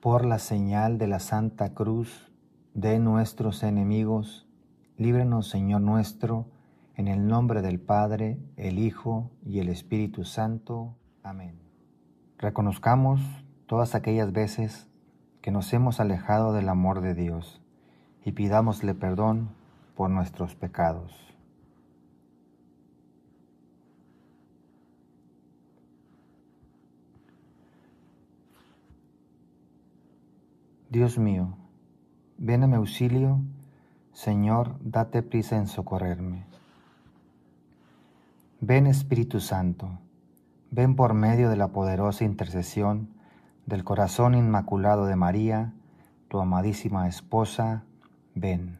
por 0.00 0.24
la 0.24 0.38
señal 0.38 0.96
de 0.98 1.08
la 1.08 1.18
Santa 1.18 1.74
Cruz 1.74 2.30
de 2.74 3.00
nuestros 3.00 3.64
enemigos, 3.64 4.46
líbranos 4.96 5.48
Señor 5.48 5.80
nuestro, 5.80 6.46
en 6.94 7.08
el 7.08 7.26
nombre 7.26 7.62
del 7.62 7.80
Padre, 7.80 8.38
el 8.56 8.78
Hijo 8.78 9.30
y 9.44 9.58
el 9.58 9.68
Espíritu 9.68 10.24
Santo. 10.24 10.94
Amén. 11.24 11.58
Reconozcamos 12.38 13.20
todas 13.66 13.96
aquellas 13.96 14.32
veces 14.32 14.88
que 15.40 15.50
nos 15.50 15.72
hemos 15.72 15.98
alejado 15.98 16.52
del 16.52 16.68
amor 16.68 17.00
de 17.00 17.14
Dios 17.14 17.60
y 18.24 18.32
pidámosle 18.32 18.94
perdón 18.94 19.50
por 19.96 20.10
nuestros 20.10 20.54
pecados. 20.54 21.12
Dios 30.90 31.18
mío, 31.18 31.54
ven 32.38 32.62
a 32.62 32.66
mi 32.66 32.76
auxilio, 32.76 33.42
Señor, 34.14 34.76
date 34.80 35.22
prisa 35.22 35.58
en 35.58 35.66
socorrerme. 35.66 36.46
Ven 38.62 38.86
Espíritu 38.86 39.40
Santo, 39.40 39.98
ven 40.70 40.96
por 40.96 41.12
medio 41.12 41.50
de 41.50 41.56
la 41.56 41.68
poderosa 41.68 42.24
intercesión 42.24 43.10
del 43.66 43.84
corazón 43.84 44.34
inmaculado 44.34 45.04
de 45.04 45.14
María, 45.14 45.74
tu 46.28 46.40
amadísima 46.40 47.06
esposa, 47.06 47.84
ven. 48.34 48.78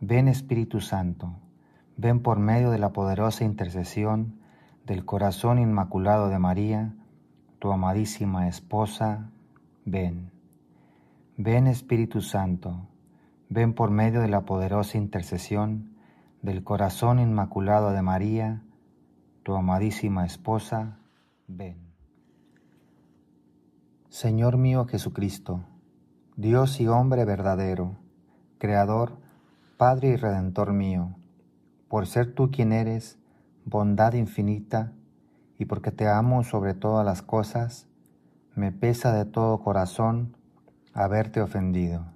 Ven 0.00 0.28
Espíritu 0.28 0.80
Santo, 0.80 1.34
ven 1.98 2.22
por 2.22 2.38
medio 2.38 2.70
de 2.70 2.78
la 2.78 2.94
poderosa 2.94 3.44
intercesión 3.44 4.40
del 4.86 5.04
corazón 5.04 5.58
inmaculado 5.58 6.30
de 6.30 6.38
María, 6.38 6.94
tu 7.58 7.70
amadísima 7.70 8.48
esposa, 8.48 9.28
ven. 9.84 10.31
Ven 11.44 11.66
Espíritu 11.66 12.20
Santo, 12.20 12.86
ven 13.48 13.74
por 13.74 13.90
medio 13.90 14.20
de 14.20 14.28
la 14.28 14.42
poderosa 14.42 14.96
intercesión 14.96 15.96
del 16.40 16.62
corazón 16.62 17.18
inmaculado 17.18 17.90
de 17.90 18.00
María, 18.00 18.62
tu 19.42 19.56
amadísima 19.56 20.24
esposa, 20.24 20.98
ven. 21.48 21.78
Señor 24.08 24.56
mío 24.56 24.84
Jesucristo, 24.84 25.64
Dios 26.36 26.80
y 26.80 26.86
hombre 26.86 27.24
verdadero, 27.24 27.96
Creador, 28.58 29.18
Padre 29.76 30.10
y 30.10 30.16
Redentor 30.16 30.72
mío, 30.72 31.16
por 31.88 32.06
ser 32.06 32.36
tú 32.36 32.52
quien 32.52 32.72
eres, 32.72 33.18
bondad 33.64 34.12
infinita, 34.12 34.92
y 35.58 35.64
porque 35.64 35.90
te 35.90 36.06
amo 36.06 36.44
sobre 36.44 36.74
todas 36.74 37.04
las 37.04 37.20
cosas, 37.20 37.88
me 38.54 38.70
pesa 38.70 39.12
de 39.12 39.24
todo 39.24 39.58
corazón 39.58 40.36
haberte 40.92 41.40
ofendido. 41.40 42.06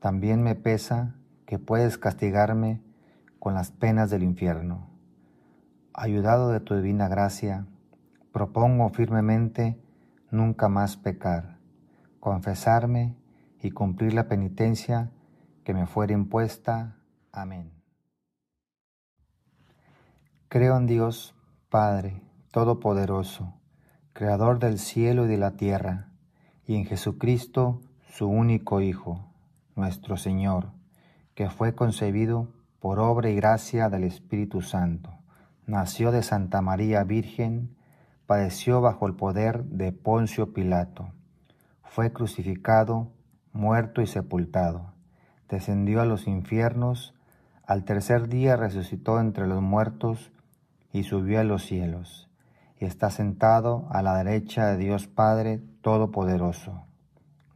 También 0.00 0.42
me 0.42 0.54
pesa 0.54 1.16
que 1.46 1.58
puedes 1.58 1.98
castigarme 1.98 2.82
con 3.38 3.54
las 3.54 3.70
penas 3.70 4.10
del 4.10 4.22
infierno 4.22 4.90
ayudado 6.00 6.50
de 6.50 6.60
tu 6.60 6.74
divina 6.74 7.08
gracia, 7.08 7.66
propongo 8.32 8.88
firmemente 8.88 9.78
nunca 10.30 10.68
más 10.68 10.96
pecar, 10.96 11.58
confesarme 12.20 13.16
y 13.60 13.70
cumplir 13.70 14.14
la 14.14 14.26
penitencia 14.26 15.10
que 15.64 15.74
me 15.74 15.86
fuera 15.86 16.14
impuesta. 16.14 16.96
Amén. 17.32 17.72
Creo 20.48 20.76
en 20.78 20.86
Dios, 20.86 21.34
Padre 21.68 22.22
Todopoderoso, 22.50 23.54
Creador 24.14 24.58
del 24.58 24.78
cielo 24.78 25.26
y 25.26 25.28
de 25.28 25.36
la 25.36 25.52
tierra, 25.52 26.08
y 26.66 26.76
en 26.76 26.86
Jesucristo, 26.86 27.82
su 28.10 28.28
único 28.28 28.80
Hijo, 28.80 29.24
nuestro 29.76 30.16
Señor, 30.16 30.72
que 31.34 31.48
fue 31.48 31.74
concebido 31.74 32.48
por 32.78 32.98
obra 32.98 33.30
y 33.30 33.36
gracia 33.36 33.88
del 33.88 34.04
Espíritu 34.04 34.60
Santo 34.60 35.10
nació 35.70 36.10
de 36.10 36.24
Santa 36.24 36.60
María 36.60 37.04
Virgen, 37.04 37.76
padeció 38.26 38.80
bajo 38.80 39.06
el 39.06 39.14
poder 39.14 39.64
de 39.64 39.92
Poncio 39.92 40.52
Pilato, 40.52 41.12
fue 41.84 42.12
crucificado, 42.12 43.12
muerto 43.52 44.02
y 44.02 44.08
sepultado, 44.08 44.92
descendió 45.48 46.00
a 46.00 46.04
los 46.04 46.26
infiernos, 46.26 47.14
al 47.64 47.84
tercer 47.84 48.28
día 48.28 48.56
resucitó 48.56 49.20
entre 49.20 49.46
los 49.46 49.62
muertos 49.62 50.32
y 50.92 51.04
subió 51.04 51.38
a 51.38 51.44
los 51.44 51.64
cielos, 51.64 52.28
y 52.80 52.84
está 52.84 53.10
sentado 53.10 53.86
a 53.90 54.02
la 54.02 54.16
derecha 54.16 54.66
de 54.66 54.76
Dios 54.76 55.06
Padre 55.06 55.60
Todopoderoso. 55.82 56.89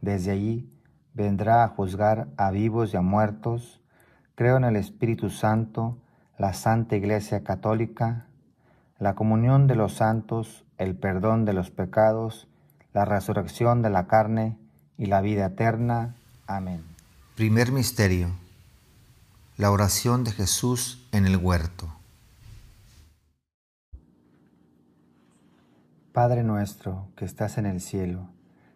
Desde 0.05 0.29
allí 0.29 0.69
vendrá 1.15 1.63
a 1.63 1.67
juzgar 1.67 2.27
a 2.37 2.51
vivos 2.51 2.93
y 2.93 2.97
a 2.97 3.01
muertos. 3.01 3.81
Creo 4.35 4.57
en 4.57 4.63
el 4.63 4.75
Espíritu 4.75 5.31
Santo, 5.31 5.97
la 6.37 6.53
Santa 6.53 6.95
Iglesia 6.95 7.43
Católica, 7.43 8.27
la 8.99 9.15
comunión 9.15 9.65
de 9.65 9.73
los 9.73 9.95
santos, 9.95 10.63
el 10.77 10.95
perdón 10.95 11.43
de 11.43 11.53
los 11.53 11.71
pecados, 11.71 12.47
la 12.93 13.03
resurrección 13.03 13.81
de 13.81 13.89
la 13.89 14.05
carne 14.05 14.59
y 14.95 15.07
la 15.07 15.21
vida 15.21 15.47
eterna. 15.47 16.13
Amén. 16.45 16.83
Primer 17.33 17.71
Misterio. 17.71 18.27
La 19.57 19.71
oración 19.71 20.23
de 20.23 20.33
Jesús 20.33 21.03
en 21.13 21.25
el 21.25 21.37
huerto. 21.37 21.89
Padre 26.13 26.43
nuestro 26.43 27.07
que 27.17 27.25
estás 27.25 27.57
en 27.57 27.65
el 27.65 27.81
cielo, 27.81 28.29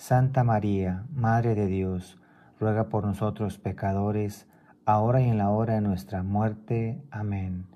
Santa 0.00 0.44
María, 0.44 1.04
Madre 1.14 1.54
de 1.54 1.66
Dios, 1.66 2.18
ruega 2.58 2.88
por 2.88 3.04
nosotros 3.04 3.58
pecadores, 3.58 4.48
ahora 4.86 5.20
y 5.20 5.28
en 5.28 5.36
la 5.36 5.50
hora 5.50 5.74
de 5.74 5.82
nuestra 5.82 6.22
muerte. 6.22 7.02
Amén. 7.10 7.66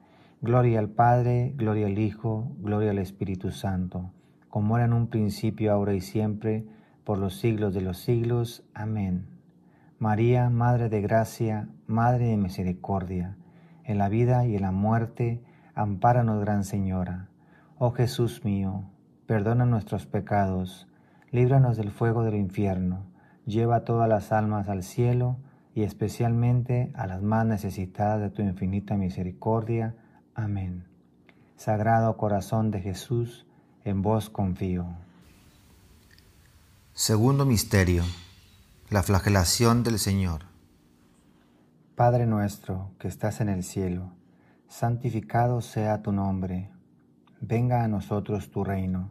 Gloria 0.41 0.79
al 0.79 0.89
Padre, 0.89 1.53
gloria 1.55 1.87
al 1.87 1.99
Hijo, 1.99 2.51
gloria 2.61 2.93
al 2.93 2.99
Espíritu 2.99 3.51
Santo, 3.51 4.11
como 4.49 4.79
era 4.79 4.87
en 4.87 4.95
un 4.95 5.09
principio, 5.09 5.71
ahora 5.71 5.93
y 5.93 6.01
siempre, 6.01 6.65
por 7.05 7.19
los 7.19 7.37
siglos 7.37 7.75
de 7.75 7.83
los 7.83 7.99
siglos. 7.99 8.65
Amén. 8.73 9.27
María, 9.99 10.49
Madre 10.49 10.89
de 10.89 11.03
Gracia, 11.03 11.69
Madre 11.87 12.29
de 12.29 12.39
Misericordia, 12.39 13.37
en 13.85 13.99
la 13.99 14.09
vida 14.09 14.47
y 14.47 14.57
en 14.57 14.63
la 14.63 14.73
muerte, 14.73 15.43
ampáranos, 15.75 16.41
Gran 16.41 16.65
Señora. 16.65 17.29
Oh 17.77 17.91
Jesús 17.91 18.47
mío, 18.47 18.85
perdona 19.27 19.67
nuestros 19.67 20.07
pecados, 20.07 20.89
líbranos 21.35 21.77
del 21.77 21.91
fuego 21.91 22.23
del 22.23 22.37
infierno, 22.37 23.07
lleva 23.45 23.85
todas 23.85 24.09
las 24.09 24.31
almas 24.31 24.69
al 24.69 24.85
cielo, 24.85 25.37
y 25.75 25.83
especialmente 25.83 26.93
a 26.95 27.09
las 27.09 27.23
más 27.23 27.45
necesitadas 27.45 28.21
de 28.21 28.31
tu 28.31 28.43
infinita 28.43 28.97
misericordia. 28.97 29.97
Amén. 30.37 30.85
Sagrado 31.57 32.17
corazón 32.17 32.71
de 32.71 32.81
Jesús, 32.81 33.47
en 33.85 34.01
vos 34.01 34.31
confío. 34.31 34.87
Segundo 36.93 37.45
Misterio. 37.45 38.05
La 38.89 39.03
flagelación 39.03 39.83
del 39.83 39.99
Señor. 39.99 40.43
Padre 41.97 42.27
nuestro 42.27 42.93
que 43.01 43.09
estás 43.09 43.41
en 43.41 43.49
el 43.49 43.65
cielo, 43.65 44.13
santificado 44.69 45.61
sea 45.63 46.01
tu 46.01 46.13
nombre. 46.13 46.71
Venga 47.41 47.83
a 47.83 47.89
nosotros 47.89 48.53
tu 48.53 48.63
reino. 48.63 49.11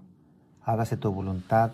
Hágase 0.63 0.95
tu 0.95 1.11
voluntad 1.11 1.73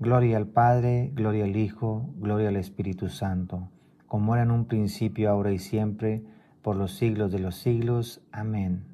Gloria 0.00 0.36
al 0.36 0.46
Padre, 0.46 1.10
gloria 1.12 1.42
al 1.42 1.56
Hijo, 1.56 2.08
gloria 2.18 2.50
al 2.50 2.56
Espíritu 2.56 3.08
Santo, 3.08 3.68
como 4.06 4.34
era 4.34 4.44
en 4.44 4.52
un 4.52 4.66
principio, 4.66 5.28
ahora 5.28 5.50
y 5.50 5.58
siempre, 5.58 6.22
por 6.62 6.76
los 6.76 6.92
siglos 6.92 7.32
de 7.32 7.40
los 7.40 7.56
siglos. 7.56 8.22
Amén. 8.30 8.84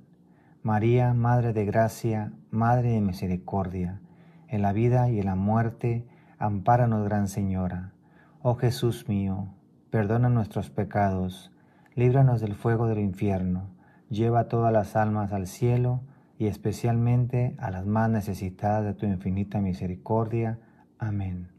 María, 0.62 1.12
Madre 1.12 1.52
de 1.52 1.66
Gracia, 1.66 2.32
Madre 2.50 2.92
de 2.92 3.02
Misericordia, 3.02 4.00
en 4.48 4.62
la 4.62 4.72
vida 4.72 5.10
y 5.10 5.20
en 5.20 5.26
la 5.26 5.34
muerte, 5.34 6.06
ampáranos, 6.38 7.04
Gran 7.04 7.28
Señora. 7.28 7.92
Oh 8.40 8.54
Jesús 8.54 9.06
mío, 9.06 9.48
perdona 9.90 10.30
nuestros 10.30 10.70
pecados, 10.70 11.52
líbranos 11.94 12.40
del 12.40 12.54
fuego 12.54 12.86
del 12.86 13.00
infierno, 13.00 13.68
lleva 14.08 14.48
todas 14.48 14.72
las 14.72 14.96
almas 14.96 15.34
al 15.34 15.48
cielo 15.48 16.00
y 16.38 16.46
especialmente 16.46 17.54
a 17.58 17.70
las 17.70 17.84
más 17.84 18.08
necesitadas 18.08 18.86
de 18.86 18.94
tu 18.94 19.04
infinita 19.04 19.60
misericordia. 19.60 20.60
Amén. 21.04 21.50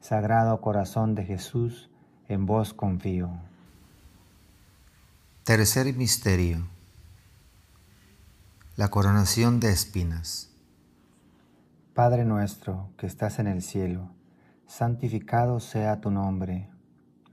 Sagrado 0.00 0.60
Corazón 0.60 1.14
de 1.14 1.24
Jesús, 1.24 1.90
en 2.28 2.46
vos 2.46 2.74
confío. 2.74 3.30
Tercer 5.44 5.92
Misterio 5.94 6.74
la 8.76 8.88
coronación 8.88 9.60
de 9.60 9.70
espinas. 9.70 10.50
Padre 11.94 12.24
nuestro 12.24 12.88
que 12.98 13.06
estás 13.06 13.38
en 13.38 13.46
el 13.46 13.62
cielo, 13.62 14.10
santificado 14.66 15.60
sea 15.60 16.00
tu 16.00 16.10
nombre, 16.10 16.68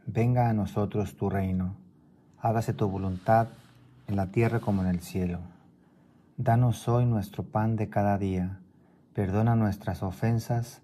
venga 0.06 0.50
a 0.50 0.54
nosotros 0.54 1.18
tu 1.18 1.32
reino, 1.32 1.76
hágase 2.38 2.74
tu 2.74 2.88
voluntad 2.88 3.48
en 4.08 4.18
la 4.18 4.28
tierra 4.28 4.60
como 4.60 4.84
en 4.84 4.90
el 4.90 5.02
cielo. 5.02 5.40
Danos 6.38 6.88
hoy 6.88 7.08
nuestro 7.08 7.44
pan 7.44 7.76
de 7.76 7.90
cada 7.90 8.20
día, 8.20 8.60
perdona 9.16 9.56
nuestras 9.56 10.04
ofensas 10.04 10.84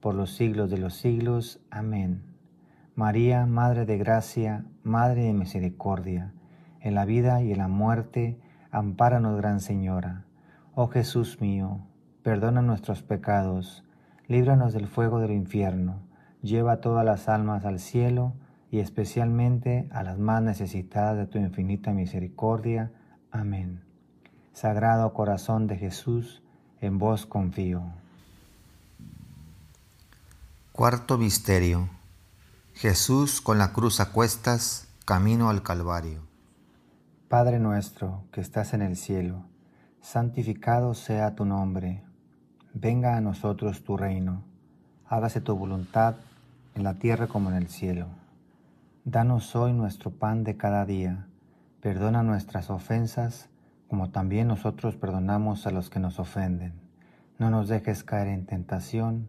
por 0.00 0.14
los 0.14 0.32
siglos 0.32 0.70
de 0.70 0.78
los 0.78 0.94
siglos. 0.94 1.60
Amén. 1.70 2.22
María, 2.94 3.46
Madre 3.46 3.86
de 3.86 3.96
Gracia, 3.98 4.64
Madre 4.82 5.22
de 5.24 5.32
Misericordia, 5.32 6.32
en 6.80 6.94
la 6.94 7.04
vida 7.04 7.42
y 7.42 7.52
en 7.52 7.58
la 7.58 7.68
muerte, 7.68 8.40
ampáranos, 8.70 9.36
Gran 9.36 9.60
Señora. 9.60 10.24
Oh 10.74 10.88
Jesús 10.88 11.40
mío, 11.40 11.80
perdona 12.22 12.62
nuestros 12.62 13.02
pecados, 13.02 13.84
líbranos 14.26 14.72
del 14.72 14.88
fuego 14.88 15.20
del 15.20 15.32
infierno, 15.32 16.00
lleva 16.42 16.80
todas 16.80 17.04
las 17.04 17.28
almas 17.28 17.64
al 17.64 17.78
cielo 17.78 18.34
y 18.70 18.80
especialmente 18.80 19.88
a 19.90 20.02
las 20.02 20.18
más 20.18 20.42
necesitadas 20.42 21.16
de 21.16 21.26
tu 21.26 21.38
infinita 21.38 21.92
misericordia. 21.92 22.92
Amén. 23.30 23.80
Sagrado 24.52 25.12
corazón 25.12 25.66
de 25.66 25.76
Jesús, 25.76 26.42
en 26.80 26.98
vos 26.98 27.26
confío. 27.26 27.82
Cuarto 30.78 31.18
Misterio. 31.18 31.88
Jesús 32.72 33.40
con 33.40 33.58
la 33.58 33.72
cruz 33.72 33.98
a 33.98 34.12
cuestas, 34.12 34.86
camino 35.04 35.50
al 35.50 35.64
Calvario. 35.64 36.20
Padre 37.28 37.58
nuestro 37.58 38.22
que 38.30 38.40
estás 38.40 38.74
en 38.74 38.82
el 38.82 38.94
cielo, 38.96 39.44
santificado 40.00 40.94
sea 40.94 41.34
tu 41.34 41.44
nombre 41.44 42.04
venga 42.74 43.16
a 43.16 43.20
nosotros 43.20 43.82
tu 43.82 43.96
reino, 43.96 44.44
hágase 45.08 45.40
tu 45.40 45.56
voluntad 45.56 46.14
en 46.76 46.84
la 46.84 46.94
tierra 46.94 47.26
como 47.26 47.50
en 47.50 47.56
el 47.56 47.66
cielo. 47.66 48.06
Danos 49.04 49.56
hoy 49.56 49.72
nuestro 49.72 50.12
pan 50.12 50.44
de 50.44 50.56
cada 50.56 50.86
día, 50.86 51.26
perdona 51.80 52.22
nuestras 52.22 52.70
ofensas 52.70 53.48
como 53.88 54.10
también 54.10 54.46
nosotros 54.46 54.94
perdonamos 54.94 55.66
a 55.66 55.72
los 55.72 55.90
que 55.90 55.98
nos 55.98 56.20
ofenden. 56.20 56.74
No 57.36 57.50
nos 57.50 57.66
dejes 57.66 58.04
caer 58.04 58.28
en 58.28 58.46
tentación 58.46 59.28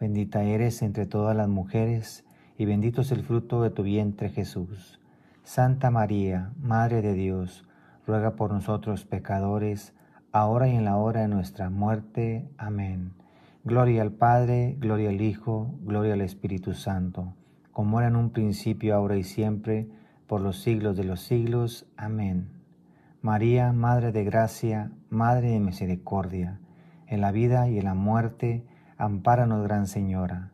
Bendita 0.00 0.42
eres 0.42 0.82
entre 0.82 1.06
todas 1.06 1.36
las 1.36 1.48
mujeres, 1.48 2.24
y 2.58 2.64
bendito 2.64 3.00
es 3.02 3.12
el 3.12 3.22
fruto 3.22 3.62
de 3.62 3.70
tu 3.70 3.82
vientre 3.82 4.28
Jesús. 4.28 5.00
Santa 5.42 5.90
María, 5.90 6.52
Madre 6.60 7.02
de 7.02 7.14
Dios, 7.14 7.64
ruega 8.06 8.36
por 8.36 8.52
nosotros 8.52 9.04
pecadores, 9.04 9.94
ahora 10.32 10.68
y 10.68 10.76
en 10.76 10.84
la 10.84 10.96
hora 10.96 11.22
de 11.22 11.28
nuestra 11.28 11.70
muerte. 11.70 12.48
Amén. 12.58 13.12
Gloria 13.62 14.02
al 14.02 14.12
Padre, 14.12 14.76
gloria 14.78 15.10
al 15.10 15.20
Hijo, 15.20 15.74
gloria 15.82 16.14
al 16.14 16.20
Espíritu 16.20 16.74
Santo, 16.74 17.34
como 17.72 17.98
era 18.00 18.08
en 18.08 18.16
un 18.16 18.30
principio, 18.30 18.94
ahora 18.94 19.16
y 19.16 19.22
siempre, 19.22 19.88
por 20.26 20.40
los 20.40 20.60
siglos 20.60 20.96
de 20.96 21.04
los 21.04 21.20
siglos. 21.20 21.86
Amén. 21.96 22.48
María, 23.22 23.72
Madre 23.72 24.12
de 24.12 24.24
Gracia, 24.24 24.90
Madre 25.08 25.50
de 25.50 25.60
Misericordia, 25.60 26.60
en 27.06 27.20
la 27.20 27.32
vida 27.32 27.68
y 27.68 27.78
en 27.78 27.84
la 27.84 27.94
muerte, 27.94 28.66
ampáranos, 28.98 29.62
Gran 29.64 29.86
Señora. 29.86 30.50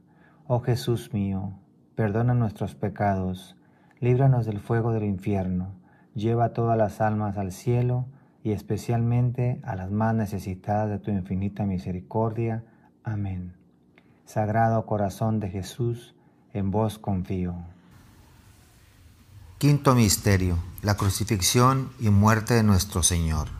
Oh 0.47 0.61
Jesús 0.61 1.13
mío, 1.13 1.53
perdona 1.95 2.35
nuestros 2.35 2.75
pecados, 2.75 3.57
líbranos 4.01 4.47
del 4.47 4.61
fuego 4.61 4.93
del 4.93 5.05
infierno, 5.05 5.75
lleva 6.15 6.53
todas 6.53 6.77
las 6.77 7.01
almas 7.01 7.37
al 7.39 7.53
cielo 7.53 8.07
y 8.43 8.53
especialmente 8.53 9.61
a 9.63 9.77
las 9.77 9.91
más 9.91 10.15
necesitadas 10.15 10.89
de 10.89 10.99
tu 10.99 11.11
infinita 11.11 11.65
misericordia. 11.67 12.65
Amén. 13.05 13.55
Sagrado 14.25 14.87
corazón 14.87 15.41
de 15.41 15.51
Jesús, 15.51 16.15
en 16.53 16.71
vos 16.71 16.99
confío. 16.99 17.55
Quinto 19.59 19.95
Misterio, 19.95 20.57
la 20.83 20.97
crucifixión 20.97 21.91
y 22.01 22.09
muerte 22.09 22.55
de 22.55 22.63
nuestro 22.63 23.03
Señor. 23.03 23.60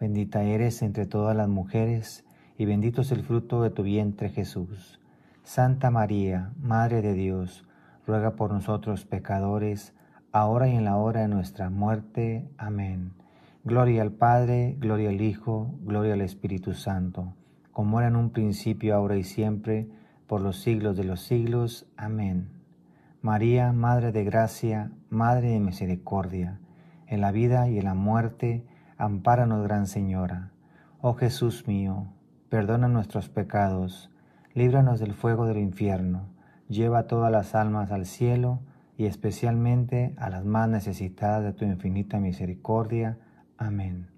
Bendita 0.00 0.42
eres 0.42 0.82
entre 0.82 1.06
todas 1.06 1.36
las 1.36 1.48
mujeres, 1.48 2.24
y 2.58 2.64
bendito 2.64 3.02
es 3.02 3.12
el 3.12 3.22
fruto 3.22 3.62
de 3.62 3.70
tu 3.70 3.82
vientre 3.82 4.30
Jesús. 4.30 5.00
Santa 5.42 5.90
María, 5.90 6.52
Madre 6.60 7.02
de 7.02 7.14
Dios, 7.14 7.64
ruega 8.06 8.36
por 8.36 8.52
nosotros 8.52 9.04
pecadores, 9.04 9.94
ahora 10.32 10.68
y 10.68 10.76
en 10.76 10.84
la 10.84 10.96
hora 10.96 11.22
de 11.22 11.28
nuestra 11.28 11.70
muerte. 11.70 12.48
Amén. 12.58 13.12
Gloria 13.64 14.02
al 14.02 14.12
Padre, 14.12 14.76
gloria 14.78 15.10
al 15.10 15.20
Hijo, 15.20 15.74
gloria 15.82 16.14
al 16.14 16.20
Espíritu 16.20 16.72
Santo 16.74 17.34
como 17.76 17.98
era 17.98 18.08
en 18.08 18.16
un 18.16 18.30
principio, 18.30 18.94
ahora 18.94 19.18
y 19.18 19.22
siempre, 19.22 19.86
por 20.26 20.40
los 20.40 20.62
siglos 20.62 20.96
de 20.96 21.04
los 21.04 21.20
siglos. 21.20 21.86
Amén. 21.98 22.48
María, 23.20 23.70
Madre 23.74 24.12
de 24.12 24.24
Gracia, 24.24 24.92
Madre 25.10 25.50
de 25.50 25.60
Misericordia, 25.60 26.58
en 27.06 27.20
la 27.20 27.32
vida 27.32 27.68
y 27.68 27.78
en 27.78 27.84
la 27.84 27.92
muerte, 27.92 28.64
ampáranos, 28.98 29.62
Gran 29.62 29.86
Señora. 29.86 30.52
Oh 31.00 31.14
Jesús 31.14 31.66
mío, 31.66 32.06
perdona 32.48 32.88
nuestros 32.88 33.28
pecados, 33.28 34.10
líbranos 34.54 34.98
del 34.98 35.14
fuego 35.14 35.46
del 35.46 35.58
infierno, 35.58 36.28
lleva 36.68 37.06
todas 37.06 37.30
las 37.30 37.54
almas 37.54 37.92
al 37.92 38.06
cielo 38.06 38.60
y 38.96 39.06
especialmente 39.06 40.14
a 40.16 40.30
las 40.30 40.44
más 40.44 40.68
necesitadas 40.68 41.44
de 41.44 41.52
tu 41.52 41.64
infinita 41.64 42.18
misericordia. 42.18 43.18
Amén. 43.58 44.08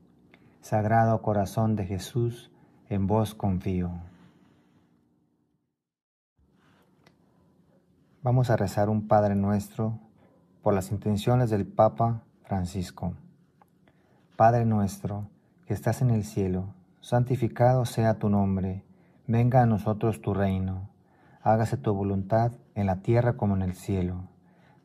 Sagrado 0.61 1.21
Corazón 1.23 1.75
de 1.77 1.85
Jesús, 1.85 2.51
en 2.89 3.07
vos 3.07 3.35
confío. 3.35 3.91
Vamos 8.23 8.51
a 8.51 8.57
rezar 8.57 8.89
un 8.89 9.09
Padre 9.09 9.35
nuestro 9.35 9.99
por 10.63 10.75
las 10.75 10.91
intenciones 10.91 11.51
del 11.51 11.67
Papa 11.67 12.23
Francisco. 12.43 13.15
Padre 14.39 14.65
nuestro, 14.65 15.29
que 15.67 15.75
estás 15.75 16.01
en 16.01 16.11
el 16.11 16.23
cielo, 16.23 16.73
santificado 17.01 17.85
sea 17.85 18.21
tu 18.21 18.29
nombre, 18.29 18.85
venga 19.27 19.63
a 19.63 19.67
nosotros 19.67 20.23
tu 20.23 20.33
reino, 20.33 20.91
hágase 21.43 21.77
tu 21.77 21.93
voluntad 21.93 22.53
en 22.77 22.87
la 22.87 23.03
tierra 23.03 23.33
como 23.33 23.57
en 23.57 23.63
el 23.63 23.75
cielo. 23.75 24.29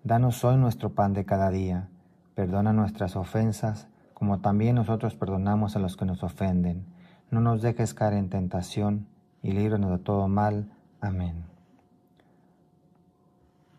Danos 0.04 0.44
hoy 0.44 0.58
nuestro 0.58 0.96
pan 0.96 1.14
de 1.14 1.26
cada 1.26 1.52
día, 1.52 1.88
perdona 2.34 2.74
nuestras 2.74 3.16
ofensas, 3.16 3.90
como 4.16 4.40
también 4.40 4.74
nosotros 4.74 5.14
perdonamos 5.14 5.76
a 5.76 5.80
los 5.80 5.98
que 5.98 6.06
nos 6.06 6.24
ofenden 6.24 6.88
no 7.30 7.42
nos 7.42 7.62
dejes 7.62 7.94
caer 7.94 8.14
en 8.14 8.30
tentación 8.30 9.06
y 9.44 9.52
líbranos 9.52 9.92
de 9.92 10.00
todo 10.00 10.28
mal. 10.28 10.72
Amén. 11.00 11.46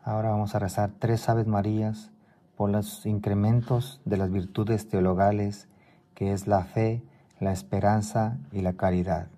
Ahora 0.05 0.31
vamos 0.31 0.55
a 0.55 0.61
rezar 0.61 0.93
tres 1.01 1.29
Aves 1.29 1.49
Marías 1.49 2.13
por 2.57 2.71
los 2.71 3.05
incrementos 3.07 4.01
de 4.05 4.17
las 4.17 4.31
virtudes 4.31 4.89
teologales, 4.89 5.69
que 6.15 6.33
es 6.33 6.47
la 6.47 6.65
fe, 6.65 7.03
la 7.41 7.53
esperanza 7.53 8.39
y 8.53 8.61
la 8.61 8.75
caridad. 8.75 9.29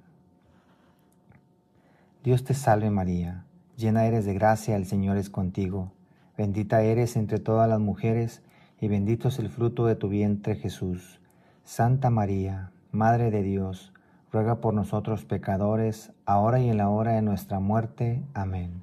Dios 2.23 2.45
te 2.45 2.55
salve 2.55 2.91
María, 2.91 3.45
llena 3.77 4.07
eres 4.07 4.25
de 4.25 4.35
gracia, 4.35 4.77
el 4.77 4.87
Señor 4.87 5.17
es 5.17 5.31
contigo, 5.31 5.93
bendita 6.37 6.83
eres 6.83 7.17
entre 7.17 7.39
todas 7.39 7.69
las 7.69 7.81
mujeres, 7.81 8.43
y 8.81 8.89
bendito 8.89 9.29
es 9.29 9.39
el 9.39 9.49
fruto 9.49 9.87
de 9.87 9.97
tu 9.97 10.09
vientre 10.09 10.55
Jesús. 10.55 11.21
Santa 11.65 12.11
María, 12.11 12.73
Madre 12.93 13.31
de 13.31 13.43
Dios, 13.43 13.93
ruega 14.33 14.61
por 14.61 14.75
nosotros 14.75 15.25
pecadores, 15.25 16.13
ahora 16.25 16.61
y 16.61 16.69
en 16.69 16.77
la 16.77 16.89
hora 16.89 17.13
de 17.13 17.23
nuestra 17.23 17.59
muerte. 17.59 18.23
Amén. 18.35 18.83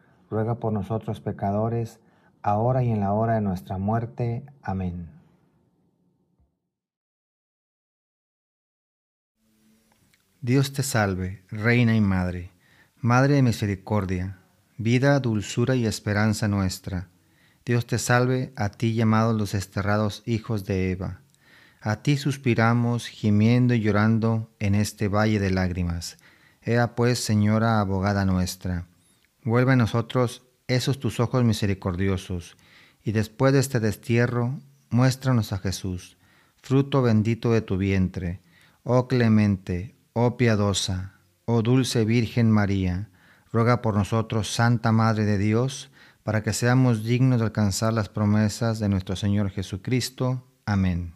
ruega 0.31 0.55
por 0.55 0.71
nosotros 0.71 1.19
pecadores, 1.19 1.99
ahora 2.41 2.83
y 2.83 2.89
en 2.89 3.01
la 3.01 3.11
hora 3.11 3.35
de 3.35 3.41
nuestra 3.41 3.77
muerte. 3.77 4.43
Amén. 4.63 5.09
Dios 10.39 10.73
te 10.73 10.81
salve, 10.81 11.43
Reina 11.49 11.95
y 11.95 12.01
Madre, 12.01 12.49
Madre 12.95 13.35
de 13.35 13.41
misericordia, 13.43 14.37
vida, 14.77 15.19
dulzura 15.19 15.75
y 15.75 15.85
esperanza 15.85 16.47
nuestra. 16.47 17.09
Dios 17.65 17.85
te 17.85 17.99
salve, 17.99 18.53
a 18.55 18.69
ti 18.69 18.95
llamados 18.95 19.35
los 19.35 19.51
desterrados 19.51 20.23
hijos 20.25 20.65
de 20.65 20.91
Eva. 20.91 21.21
A 21.81 21.97
ti 21.97 22.17
suspiramos, 22.17 23.07
gimiendo 23.07 23.73
y 23.73 23.81
llorando 23.81 24.49
en 24.59 24.75
este 24.75 25.07
valle 25.09 25.39
de 25.39 25.51
lágrimas. 25.51 26.17
Ea 26.61 26.95
pues, 26.95 27.23
Señora 27.23 27.79
abogada 27.79 28.23
nuestra 28.25 28.87
Vuelve 29.43 29.73
a 29.73 29.75
nosotros 29.75 30.43
esos 30.67 30.99
tus 30.99 31.19
ojos 31.19 31.43
misericordiosos, 31.43 32.57
y 33.03 33.11
después 33.11 33.53
de 33.53 33.59
este 33.59 33.79
destierro, 33.79 34.59
muéstranos 34.89 35.51
a 35.53 35.57
Jesús, 35.57 36.17
fruto 36.61 37.01
bendito 37.01 37.51
de 37.51 37.61
tu 37.61 37.77
vientre, 37.77 38.41
oh 38.83 39.07
clemente, 39.07 39.95
oh 40.13 40.37
piadosa, 40.37 41.15
oh 41.45 41.61
dulce 41.63 42.05
Virgen 42.05 42.51
María, 42.51 43.09
ruega 43.51 43.81
por 43.81 43.95
nosotros, 43.95 44.53
Santa 44.53 44.91
Madre 44.91 45.25
de 45.25 45.37
Dios, 45.37 45.89
para 46.23 46.43
que 46.43 46.53
seamos 46.53 47.03
dignos 47.03 47.39
de 47.39 47.45
alcanzar 47.45 47.93
las 47.93 48.09
promesas 48.09 48.79
de 48.79 48.89
nuestro 48.89 49.15
Señor 49.15 49.49
Jesucristo. 49.49 50.47
Amén. 50.65 51.13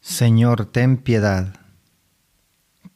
Señor, 0.00 0.66
ten 0.66 0.98
piedad. 0.98 1.67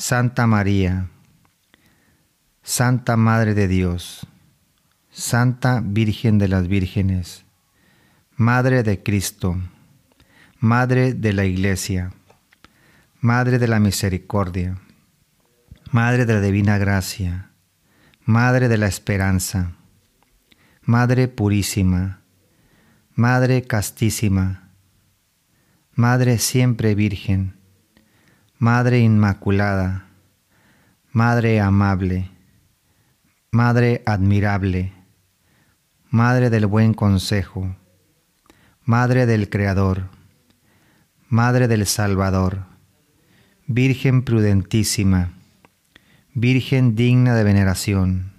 Santa 0.00 0.46
María, 0.46 1.08
Santa 2.62 3.16
Madre 3.16 3.54
de 3.54 3.66
Dios, 3.66 4.28
Santa 5.10 5.82
Virgen 5.84 6.38
de 6.38 6.46
las 6.46 6.68
Vírgenes, 6.68 7.44
Madre 8.36 8.84
de 8.84 9.02
Cristo, 9.02 9.56
Madre 10.60 11.14
de 11.14 11.32
la 11.32 11.46
Iglesia, 11.46 12.12
Madre 13.20 13.58
de 13.58 13.66
la 13.66 13.80
Misericordia, 13.80 14.78
Madre 15.90 16.26
de 16.26 16.34
la 16.34 16.40
Divina 16.42 16.78
Gracia, 16.78 17.50
Madre 18.24 18.68
de 18.68 18.78
la 18.78 18.86
Esperanza, 18.86 19.72
Madre 20.82 21.26
Purísima, 21.26 22.20
Madre 23.16 23.62
Castísima, 23.62 24.70
Madre 25.94 26.38
Siempre 26.38 26.94
Virgen, 26.94 27.57
Madre 28.60 28.98
Inmaculada, 28.98 30.08
Madre 31.12 31.60
Amable, 31.60 32.28
Madre 33.52 34.02
Admirable, 34.04 34.92
Madre 36.10 36.50
del 36.50 36.66
Buen 36.66 36.92
Consejo, 36.92 37.76
Madre 38.82 39.26
del 39.26 39.48
Creador, 39.48 40.08
Madre 41.28 41.68
del 41.68 41.86
Salvador, 41.86 42.64
Virgen 43.68 44.24
prudentísima, 44.24 45.34
Virgen 46.34 46.96
digna 46.96 47.36
de 47.36 47.44
veneración, 47.44 48.32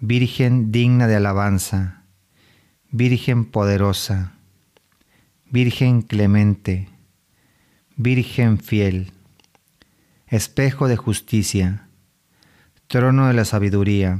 Virgen 0.00 0.72
digna 0.72 1.06
de 1.06 1.16
alabanza, 1.16 2.02
Virgen 2.90 3.44
poderosa, 3.44 4.32
Virgen 5.50 6.00
clemente, 6.00 6.88
Virgen 7.96 8.56
fiel, 8.56 9.13
espejo 10.34 10.88
de 10.88 10.96
justicia, 10.96 11.86
trono 12.88 13.28
de 13.28 13.34
la 13.34 13.44
sabiduría, 13.44 14.18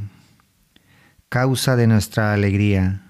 causa 1.28 1.74
de 1.74 1.88
nuestra 1.88 2.32
alegría, 2.32 3.02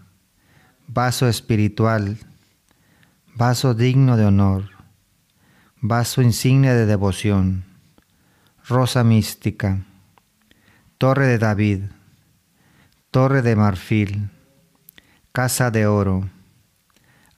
vaso 0.87 1.29
espiritual, 1.29 2.17
vaso 3.35 3.75
digno 3.75 4.17
de 4.17 4.25
honor, 4.25 4.71
vaso 5.83 6.23
insignia 6.23 6.73
de 6.73 6.87
devoción, 6.87 7.65
rosa 8.67 9.05
mística, 9.05 9.85
torre 10.97 11.27
de 11.27 11.37
David, 11.37 11.81
torre 13.11 13.43
de 13.43 13.55
marfil, 13.55 14.31
casa 15.31 15.71
de 15.71 15.87
oro, 15.87 16.31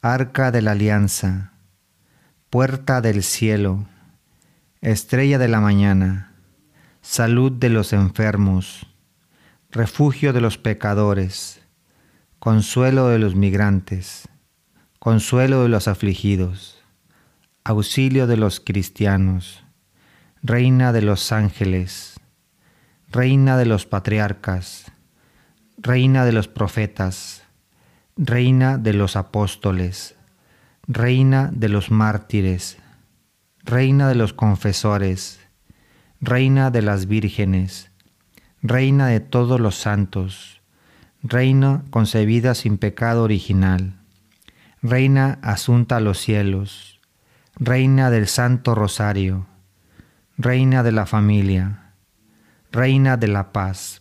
arca 0.01 0.53
de 0.53 0.63
la 0.63 0.71
alianza, 0.71 1.51
puerta 2.51 3.01
del 3.01 3.25
cielo, 3.25 3.89
estrella 4.81 5.39
de 5.39 5.49
la 5.49 5.61
mañana, 5.61 6.33
salud 7.01 7.53
de 7.53 7.71
los 7.71 7.93
enfermos, 7.93 8.87
refugio 9.71 10.33
de 10.33 10.41
los 10.41 10.59
pecadores, 10.59 11.61
consuelo 12.39 13.09
de 13.09 13.19
los 13.19 13.35
migrantes, 13.35 14.29
consuelo 14.99 15.63
de 15.63 15.69
los 15.69 15.89
afligidos, 15.89 16.83
auxilio 17.65 18.27
de 18.27 18.37
los 18.37 18.61
cristianos, 18.61 19.65
reina 20.43 20.93
de 20.93 21.03
los 21.03 21.33
ángeles, 21.33 22.21
reina 23.11 23.57
de 23.57 23.67
los 23.67 23.87
patriarcas, 23.87 24.93
reina 25.79 26.25
de 26.25 26.33
los 26.33 26.49
profetas, 26.49 27.43
reina 28.17 28.79
de 28.79 28.93
los 28.93 29.17
apóstoles, 29.17 30.17
reina 30.87 31.51
de 31.53 31.69
los 31.69 31.91
mártires, 31.91 32.79
reina 33.67 34.09
de 34.09 34.15
los 34.15 34.33
confesores, 34.33 35.41
reina 36.21 36.71
de 36.71 36.83
las 36.83 37.07
vírgenes, 37.07 37.91
reina 38.63 39.09
de 39.09 39.19
todos 39.19 39.59
los 39.59 39.75
santos, 39.75 40.63
reina 41.25 41.83
concebida 41.91 42.55
sin 42.55 42.79
pecado 42.79 43.25
original, 43.25 43.99
reina 44.83 45.41
asunta 45.43 45.97
a 45.97 46.01
los 46.01 46.19
cielos, 46.19 47.01
reina 47.57 48.09
del 48.09 48.29
Santo 48.29 48.77
Rosario, 48.77 49.49
reina 50.39 50.85
de 50.85 50.93
la 50.93 51.05
familia, 51.05 51.91
reina 52.71 53.17
de 53.17 53.27
la 53.27 53.53
paz. 53.53 54.01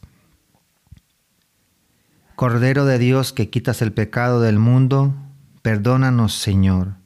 Cordero 2.36 2.86
de 2.86 3.00
Dios 3.00 3.34
que 3.34 3.50
quitas 3.50 3.82
el 3.82 3.94
pecado 3.94 4.42
del 4.42 4.60
mundo, 4.60 5.16
perdónanos 5.64 6.36
Señor. 6.36 7.04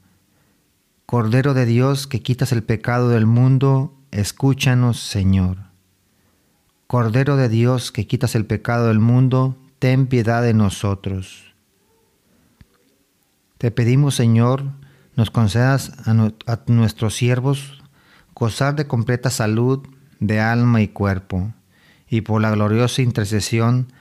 Cordero 1.10 1.54
de 1.54 1.66
Dios 1.66 2.06
que 2.06 2.22
quitas 2.22 2.52
el 2.52 2.62
pecado 2.62 3.08
del 3.08 3.26
mundo, 3.26 3.92
escúchanos 4.12 5.00
Señor. 5.00 5.56
Cordero 6.86 7.36
de 7.36 7.48
Dios 7.48 7.90
que 7.90 8.06
quitas 8.06 8.36
el 8.36 8.46
pecado 8.46 8.86
del 8.86 9.00
mundo, 9.00 9.56
ten 9.80 10.06
piedad 10.06 10.40
de 10.40 10.54
nosotros. 10.54 11.52
Te 13.58 13.72
pedimos, 13.72 14.14
Señor, 14.14 14.66
nos 15.16 15.32
concedas 15.32 15.90
a, 16.06 16.14
nuestros 16.68 17.16
siervos 17.16 17.82
gozar 18.32 18.76
de 18.76 18.86
completa 18.86 19.30
salud 19.30 19.84
de 20.20 20.38
alma 20.38 20.80
y 20.80 20.86
cuerpo, 20.86 21.52
y 22.08 22.20
por 22.20 22.40
la 22.40 22.52
gloriosa 22.52 23.02
intercesión 23.02 23.92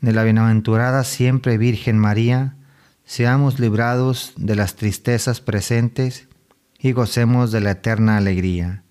de 0.00 0.12
la 0.12 0.24
bienaventurada 0.24 1.04
siempre 1.04 1.58
Virgen 1.58 1.98
María, 1.98 2.56
seamos 3.04 3.60
librados 3.60 4.32
de 4.38 4.56
las 4.56 4.76
tristezas 4.76 5.42
presentes 5.42 6.26
y 6.84 6.92
gocemos 6.92 7.50
de 7.50 7.62
la 7.62 7.70
eterna 7.70 8.18
alegría. 8.18 8.82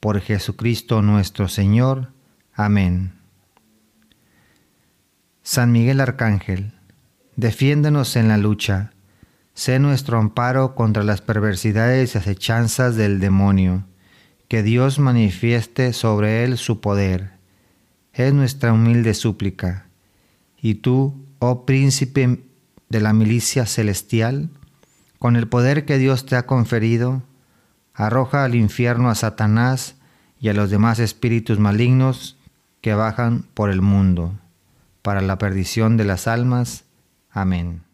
Por 0.00 0.20
Jesucristo 0.20 1.00
nuestro 1.00 1.48
Señor. 1.48 2.12
Amén. 2.52 3.12
San 5.42 5.72
Miguel 5.72 6.02
Arcángel, 6.02 6.74
defiéndonos 7.36 8.16
en 8.16 8.28
la 8.28 8.36
lucha, 8.36 8.92
sé 9.54 9.78
nuestro 9.78 10.18
amparo 10.18 10.74
contra 10.74 11.04
las 11.04 11.22
perversidades 11.22 12.14
y 12.14 12.18
acechanzas 12.18 12.96
del 12.96 13.18
demonio, 13.18 13.86
que 14.48 14.62
Dios 14.62 14.98
manifieste 14.98 15.94
sobre 15.94 16.44
él 16.44 16.58
su 16.58 16.82
poder. 16.82 17.30
Es 18.12 18.34
nuestra 18.34 18.74
humilde 18.74 19.14
súplica. 19.14 19.86
Y 20.60 20.74
tú, 20.74 21.24
oh 21.38 21.64
príncipe 21.64 22.44
de 22.90 23.00
la 23.00 23.14
milicia 23.14 23.64
celestial, 23.64 24.50
con 25.18 25.34
el 25.34 25.48
poder 25.48 25.86
que 25.86 25.96
Dios 25.96 26.26
te 26.26 26.36
ha 26.36 26.44
conferido, 26.44 27.22
arroja 27.98 28.44
al 28.44 28.54
infierno 28.54 29.10
a 29.10 29.16
Satanás 29.16 29.96
y 30.40 30.48
a 30.48 30.54
los 30.54 30.70
demás 30.70 31.00
espíritus 31.00 31.58
malignos 31.58 32.38
que 32.80 32.94
bajan 32.94 33.44
por 33.54 33.70
el 33.70 33.82
mundo, 33.82 34.38
para 35.02 35.20
la 35.20 35.36
perdición 35.36 35.96
de 35.96 36.04
las 36.04 36.28
almas. 36.28 36.84
Amén. 37.30 37.87